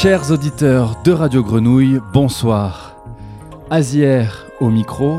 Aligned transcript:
Chers 0.00 0.30
auditeurs 0.30 0.94
de 1.02 1.10
Radio 1.10 1.42
Grenouille, 1.42 2.00
bonsoir. 2.12 2.94
Azière 3.68 4.46
au 4.60 4.70
micro, 4.70 5.18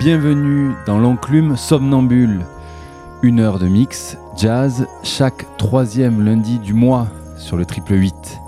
bienvenue 0.00 0.74
dans 0.84 0.98
l'enclume 0.98 1.56
somnambule. 1.56 2.44
Une 3.22 3.38
heure 3.38 3.60
de 3.60 3.68
mix, 3.68 4.18
jazz, 4.36 4.88
chaque 5.04 5.46
troisième 5.58 6.24
lundi 6.24 6.58
du 6.58 6.74
mois 6.74 7.06
sur 7.38 7.56
le 7.56 7.64
triple 7.64 7.94
8. 7.94 8.40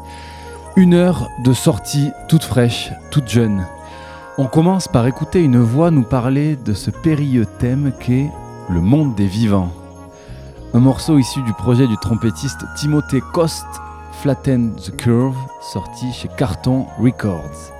Une 0.74 0.94
heure 0.94 1.28
de 1.44 1.52
sortie 1.52 2.10
toute 2.28 2.42
fraîche, 2.42 2.90
toute 3.12 3.28
jeune. 3.28 3.64
On 4.36 4.46
commence 4.46 4.88
par 4.88 5.06
écouter 5.06 5.44
une 5.44 5.60
voix 5.60 5.92
nous 5.92 6.02
parler 6.02 6.56
de 6.56 6.72
ce 6.72 6.90
périlleux 6.90 7.46
thème 7.46 7.92
qu'est 8.00 8.32
le 8.68 8.80
monde 8.80 9.14
des 9.14 9.28
vivants. 9.28 9.70
Un 10.74 10.80
morceau 10.80 11.18
issu 11.18 11.40
du 11.42 11.52
projet 11.52 11.86
du 11.86 11.96
trompettiste 11.98 12.64
Timothée 12.74 13.22
Coste, 13.32 13.64
Flatten 14.22 14.74
the 14.74 14.94
Curve, 14.96 15.36
sorti 15.60 16.12
chez 16.12 16.28
Carton 16.36 16.86
Records. 16.98 17.72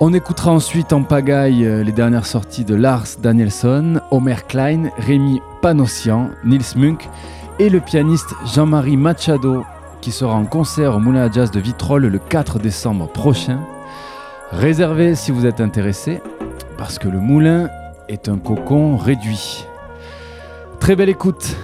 On 0.00 0.12
écoutera 0.12 0.50
ensuite 0.50 0.92
en 0.92 1.04
pagaille 1.04 1.64
euh, 1.64 1.84
les 1.84 1.92
dernières 1.92 2.26
sorties 2.26 2.64
de 2.64 2.74
Lars 2.74 3.06
Danielson, 3.22 4.00
Homer 4.10 4.36
Klein, 4.48 4.90
Rémi 4.98 5.40
Panossian, 5.62 6.30
Nils 6.44 6.76
Munk 6.76 7.08
et 7.60 7.70
le 7.70 7.78
pianiste 7.78 8.34
Jean-Marie 8.54 8.96
Machado 8.96 9.64
qui 10.00 10.10
sera 10.10 10.34
en 10.34 10.46
concert 10.46 10.96
au 10.96 10.98
Moulin 10.98 11.22
à 11.22 11.30
Jazz 11.30 11.52
de 11.52 11.60
Vitrolles 11.60 12.08
le 12.08 12.18
4 12.18 12.58
décembre 12.58 13.06
prochain. 13.06 13.60
Réservez 14.50 15.14
si 15.14 15.30
vous 15.30 15.46
êtes 15.46 15.60
intéressé 15.60 16.20
parce 16.76 16.98
que 16.98 17.08
le 17.08 17.20
moulin 17.20 17.68
est 18.08 18.28
un 18.28 18.38
cocon 18.38 18.96
réduit. 18.96 19.64
Très 20.80 20.96
belle 20.96 21.08
écoute, 21.08 21.56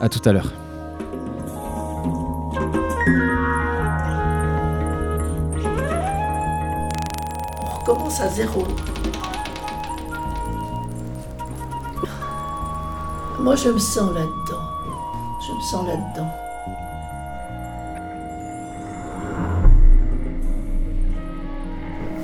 à 0.00 0.10
tout 0.10 0.20
à 0.28 0.32
l'heure. 0.32 0.59
On 7.80 7.92
recommence 7.92 8.20
à 8.20 8.28
zéro. 8.28 8.62
Moi, 13.38 13.56
je 13.56 13.70
me 13.70 13.78
sens 13.78 14.12
là-dedans. 14.12 14.64
Je 15.40 15.52
me 15.54 15.60
sens 15.60 15.86
là-dedans. 15.86 16.30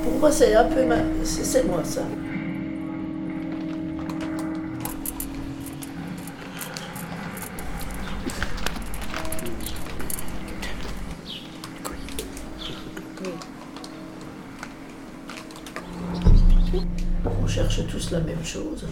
Pour 0.05 0.13
moi, 0.21 0.31
c'est 0.31 0.55
un 0.55 0.65
peu 0.65 0.85
ma... 0.85 0.97
C'est 1.25 1.67
moi, 1.67 1.83
ça. 1.85 2.03
On 17.25 17.47
cherche 17.47 17.87
tous 17.87 18.11
la 18.11 18.21
même 18.21 18.45
chose. 18.45 18.87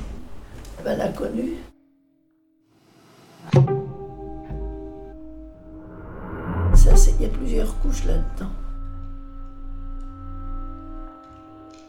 Ben, 0.85 0.99
l'inconnu. 0.99 1.55
Ça, 6.75 7.11
il 7.19 7.23
y 7.23 7.27
a 7.27 7.29
plusieurs 7.29 7.79
couches 7.81 8.05
là-dedans. 8.05 8.51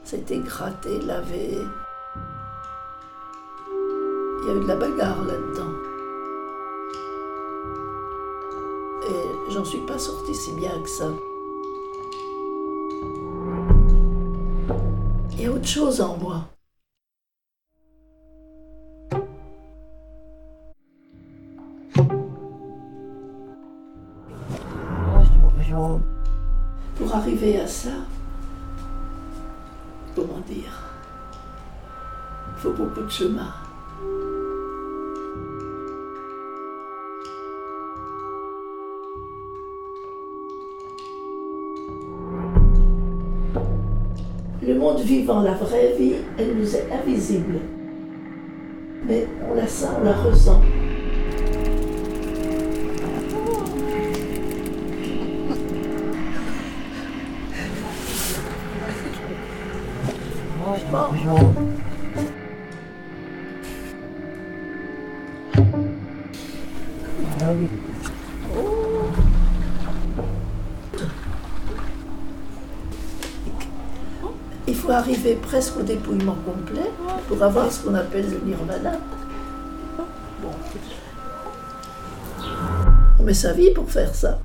C'était 0.04 0.40
gratté, 0.40 1.02
lavé. 1.02 1.58
Il 4.42 4.48
y 4.48 4.52
a 4.52 4.54
eu 4.54 4.62
de 4.62 4.68
la 4.68 4.76
bagarre 4.76 5.24
là-dedans. 5.24 5.72
Et 9.10 9.52
j'en 9.52 9.66
suis 9.66 9.86
pas 9.86 9.98
sortie 9.98 10.36
si 10.36 10.54
bien 10.54 10.80
que 10.82 10.90
ça. 10.90 11.10
Il 15.66 15.68
y 15.68 15.80
a 15.80 15.82
autre 15.82 15.94
chose 15.96 16.02
en 16.02 16.18
moi. 16.18 16.48
Pour 26.98 27.14
arriver 27.14 27.60
à 27.60 27.68
ça, 27.68 27.90
comment 30.16 30.40
dire, 30.48 30.72
il 32.56 32.62
faut 32.62 32.72
beaucoup 32.72 33.02
de 33.02 33.10
chemin. 33.10 33.65
Vivant, 45.06 45.42
la 45.42 45.54
vraie 45.54 45.94
vie, 45.98 46.16
elle 46.38 46.56
nous 46.58 46.76
est 46.76 46.88
invisible. 46.92 47.60
Mais 49.08 49.28
on 49.50 49.54
la 49.54 49.68
sent, 49.68 49.86
on 50.02 50.04
la 50.04 50.14
ressent. 50.14 50.62
Il 60.78 61.75
presque 75.34 75.78
au 75.78 75.82
dépouillement 75.82 76.38
complet 76.46 76.92
pour 77.28 77.42
avoir 77.42 77.72
ce 77.72 77.80
qu'on 77.80 77.96
appelle 77.96 78.30
le 78.30 78.40
nirvana. 78.46 78.94
Bon. 80.42 80.52
On 83.20 83.24
met 83.24 83.34
sa 83.34 83.54
vie 83.54 83.72
pour 83.72 83.90
faire 83.90 84.14
ça. 84.14 84.40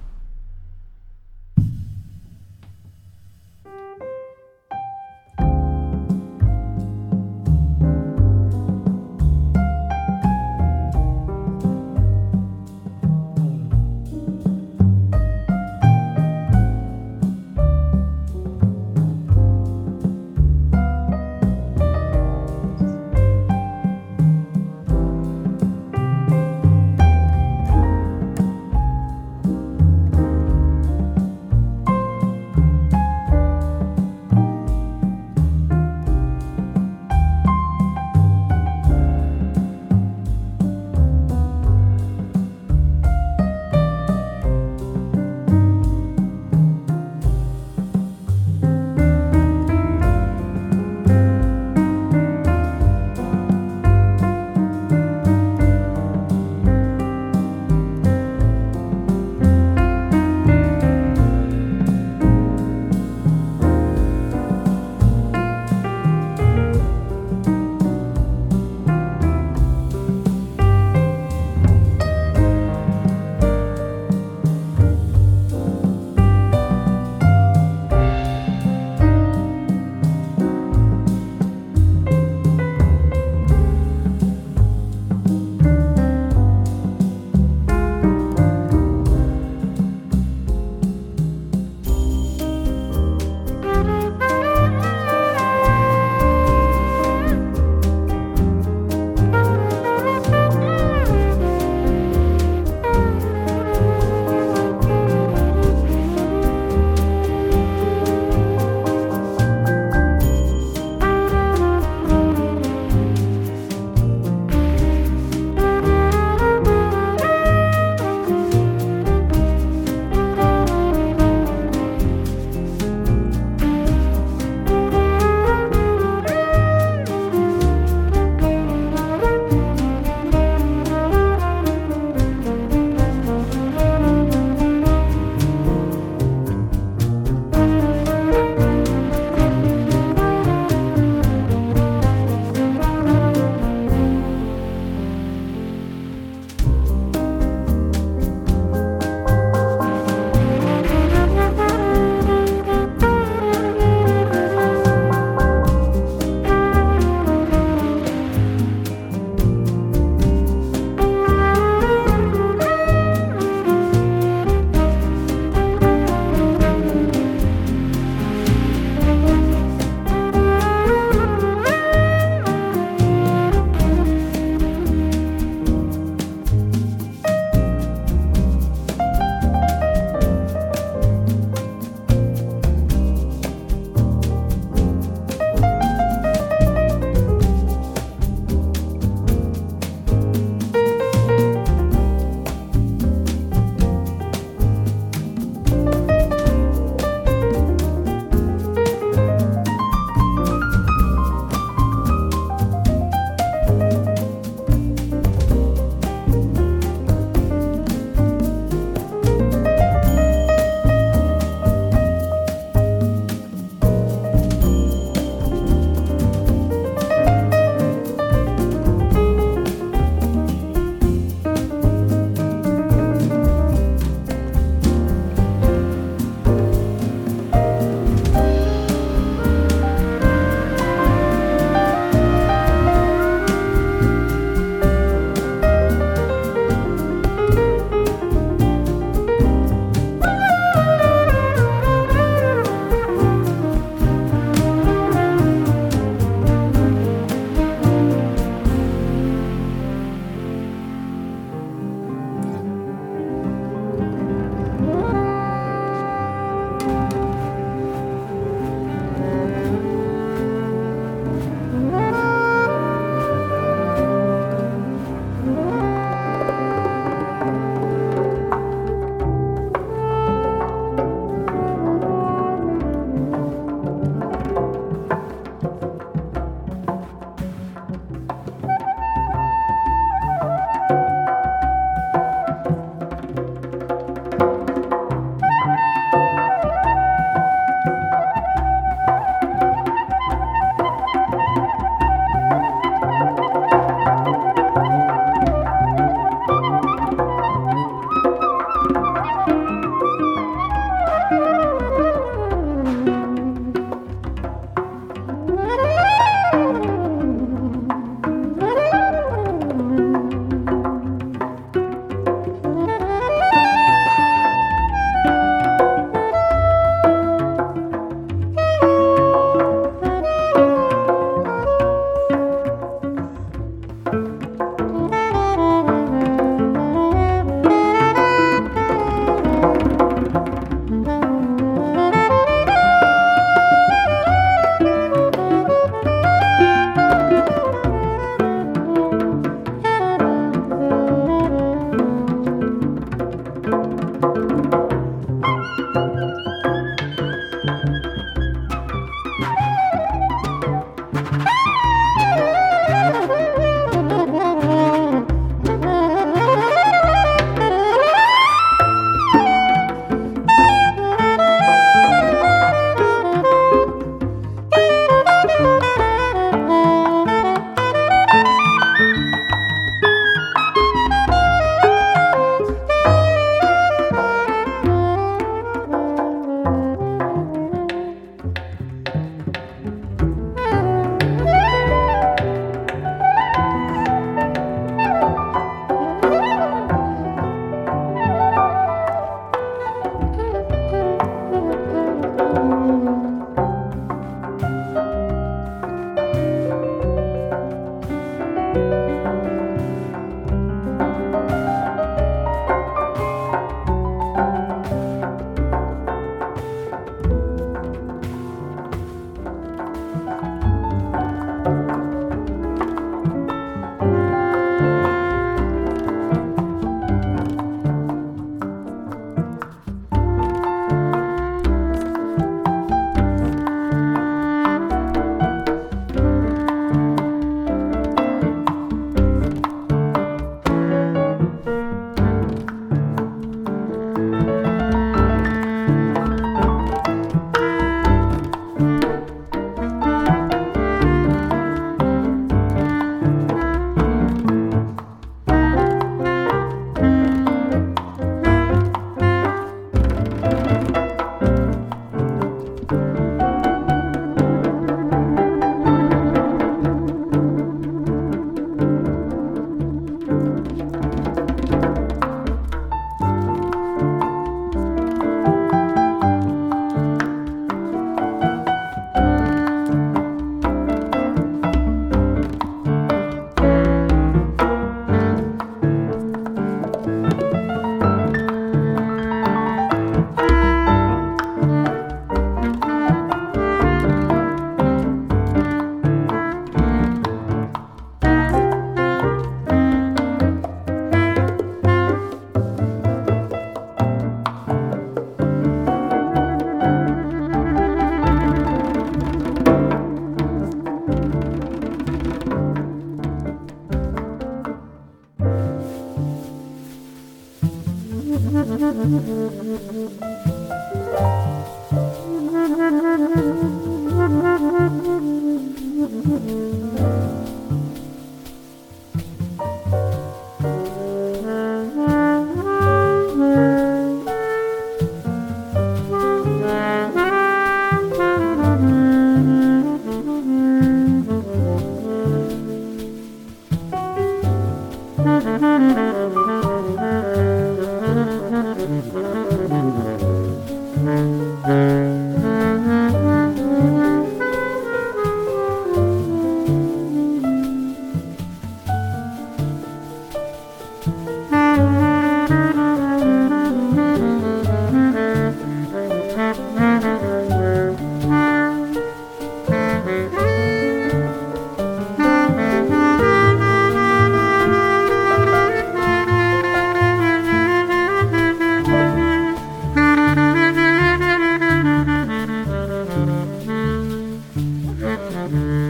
Bye. 575.50 575.89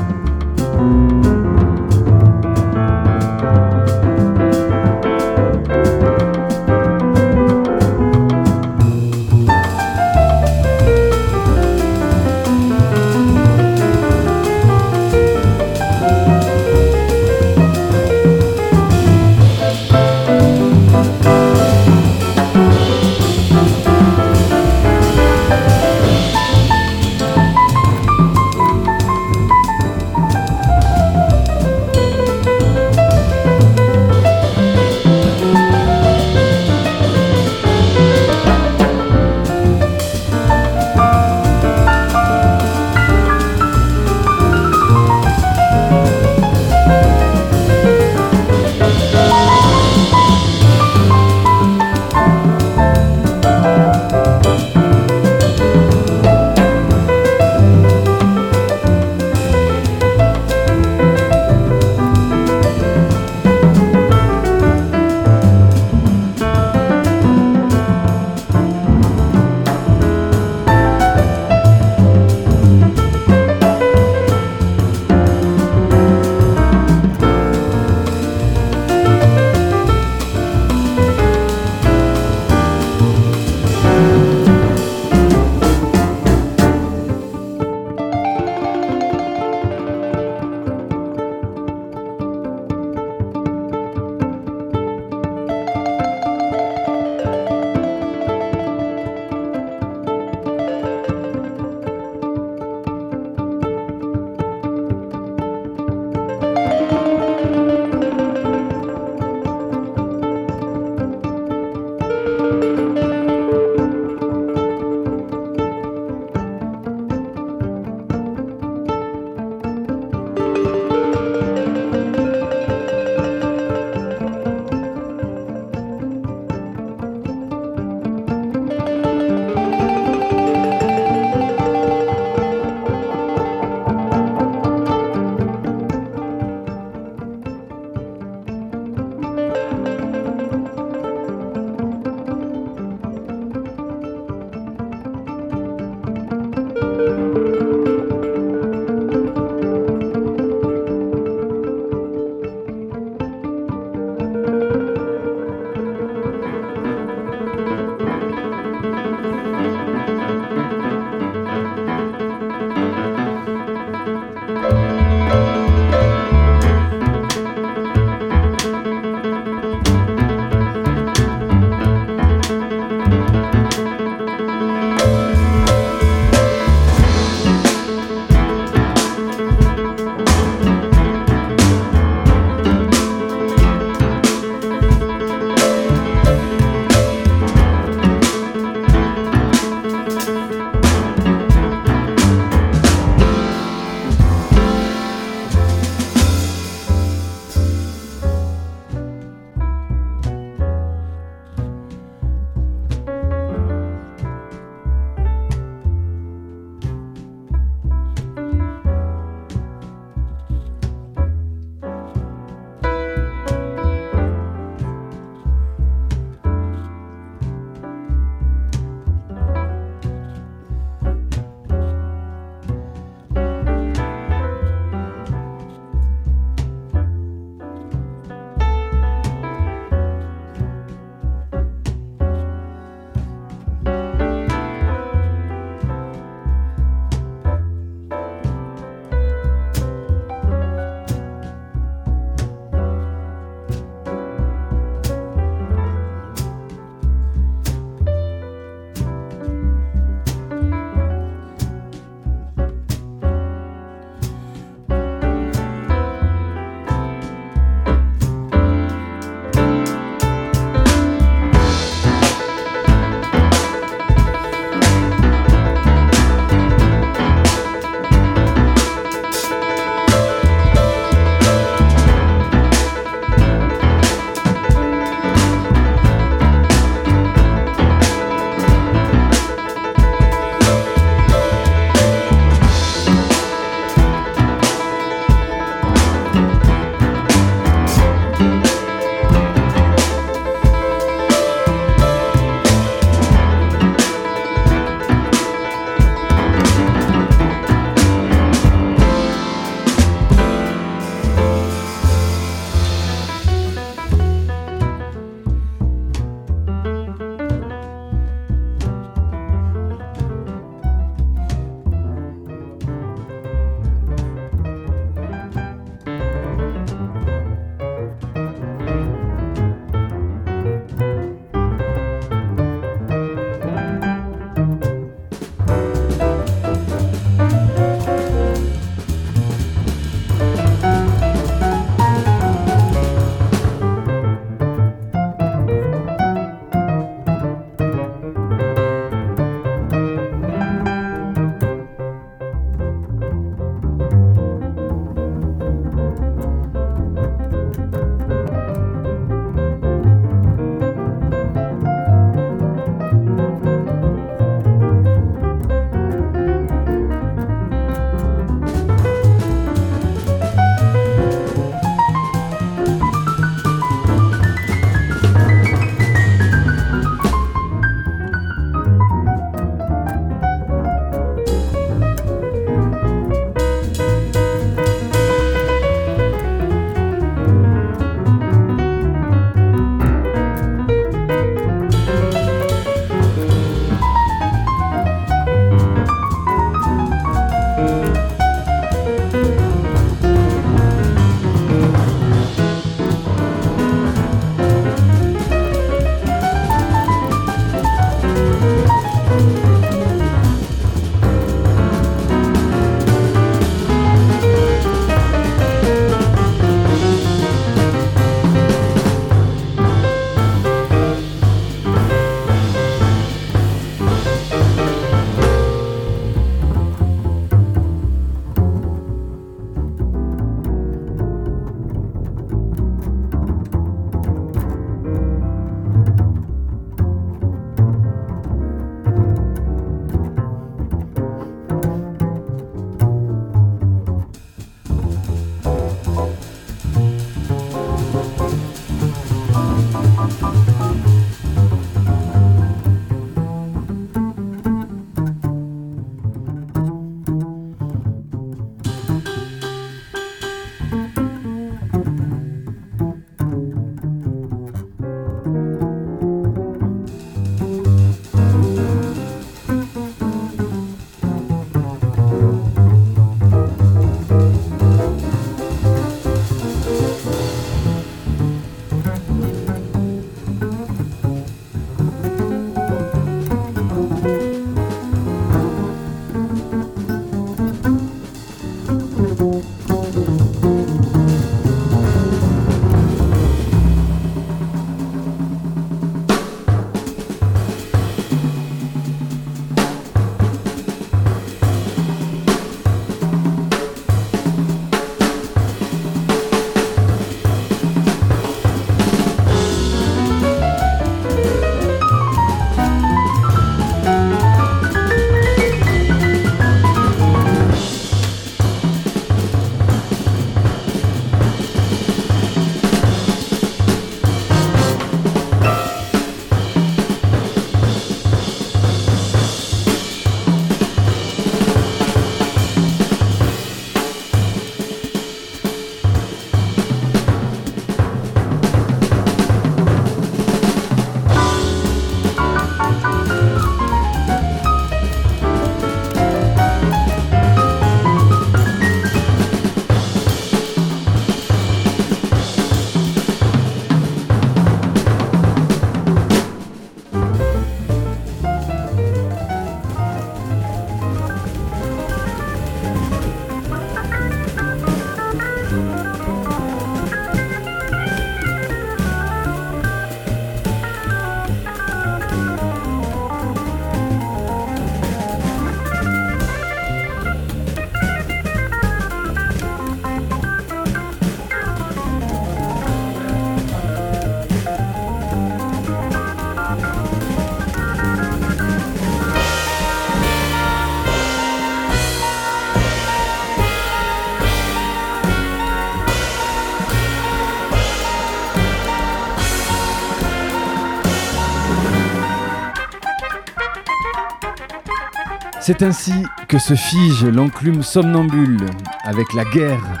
C'est 595.66 595.82
ainsi 595.82 596.14
que 596.46 596.58
se 596.60 596.74
fige 596.74 597.24
l'enclume 597.24 597.82
somnambule 597.82 598.66
avec 599.02 599.34
la 599.34 599.44
guerre, 599.44 600.00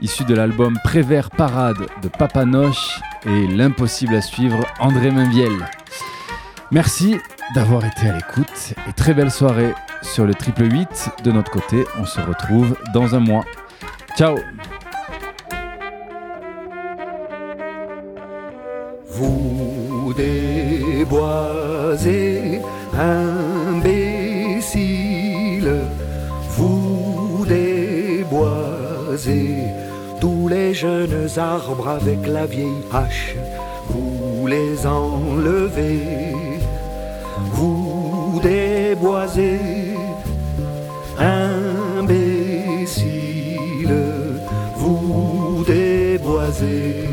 issue 0.00 0.24
de 0.24 0.34
l'album 0.34 0.78
Prévert 0.82 1.28
Parade 1.28 1.86
de 2.00 2.08
Papa 2.08 2.46
Noche 2.46 3.02
et 3.26 3.46
l'impossible 3.46 4.14
à 4.14 4.22
suivre 4.22 4.64
André 4.80 5.10
Mainviel. 5.10 5.52
Merci 6.70 7.18
d'avoir 7.54 7.84
été 7.84 8.08
à 8.08 8.14
l'écoute 8.14 8.72
et 8.88 8.94
très 8.94 9.12
belle 9.12 9.30
soirée 9.30 9.74
sur 10.00 10.24
le 10.24 10.32
triple 10.32 10.72
8. 10.72 11.10
De 11.22 11.32
notre 11.32 11.50
côté, 11.50 11.84
on 12.00 12.06
se 12.06 12.22
retrouve 12.22 12.74
dans 12.94 13.14
un 13.14 13.20
mois. 13.20 13.44
Ciao 14.16 14.38
Vous 19.10 20.14
déboisez 20.16 21.74
imbécile, 22.98 23.33
jeunes 30.84 31.28
arbres 31.38 31.88
avec 31.88 32.26
la 32.26 32.44
vieille 32.44 32.84
hache, 32.92 33.34
vous 33.88 34.46
les 34.46 34.86
enlevez, 34.86 36.34
vous 37.52 38.38
déboisez 38.42 39.60
imbécile, 41.18 42.36
vous 44.76 45.64
déboisez. 45.66 47.08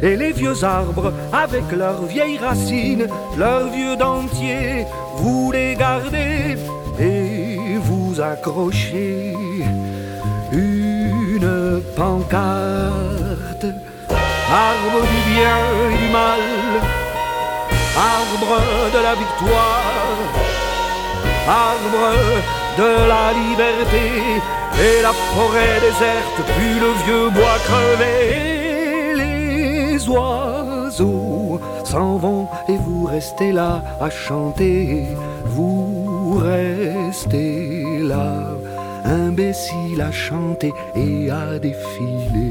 Et 0.00 0.14
les 0.22 0.32
vieux 0.40 0.62
arbres, 0.62 1.12
avec 1.32 1.66
leurs 1.76 2.04
vieilles 2.04 2.38
racines, 2.38 3.06
leurs 3.36 3.68
vieux 3.76 3.96
dentiers, 3.96 4.86
vous 5.16 5.50
les 5.50 5.74
gardez 5.74 6.56
et 7.00 7.76
vous 7.88 8.20
accrochez 8.20 9.34
Arbre 14.52 15.00
du 15.12 15.20
bien 15.32 15.60
et 15.84 15.96
du 15.98 16.08
mal, 16.10 16.40
arbre 17.94 18.56
de 18.94 19.00
la 19.02 19.14
victoire, 19.14 20.16
arbre 21.46 22.06
de 22.78 22.90
la 23.06 23.26
liberté, 23.34 24.06
et 24.82 25.02
la 25.02 25.12
forêt 25.12 25.78
déserte, 25.80 26.38
puis 26.56 26.74
le 26.80 26.90
vieux 27.04 27.28
bois 27.30 27.58
crevé 27.64 29.14
les 29.16 30.08
oiseaux 30.08 31.60
s'en 31.84 32.16
vont 32.16 32.48
et 32.68 32.78
vous 32.78 33.04
restez 33.04 33.52
là 33.52 33.82
à 34.00 34.08
chanter, 34.08 35.04
vous 35.44 36.40
restez 36.42 37.84
là, 38.00 38.38
imbécile 39.04 40.00
à 40.00 40.12
chanter 40.12 40.72
et 40.94 41.30
à 41.30 41.58
défiler. 41.58 42.49